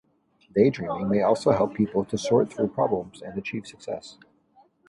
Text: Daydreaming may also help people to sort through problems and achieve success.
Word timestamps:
Daydreaming 0.55 1.09
may 1.09 1.21
also 1.21 1.51
help 1.51 1.75
people 1.75 2.03
to 2.05 2.17
sort 2.17 2.51
through 2.51 2.69
problems 2.69 3.21
and 3.21 3.37
achieve 3.37 3.67
success. 3.67 4.17